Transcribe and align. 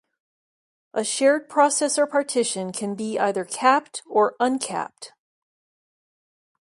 A 0.95 1.03
shared 1.03 1.47
processor 1.47 2.09
partition 2.09 2.71
can 2.71 2.95
be 2.95 3.19
either 3.19 3.45
"capped" 3.45 4.01
or 4.07 4.35
"uncapped". 4.39 5.13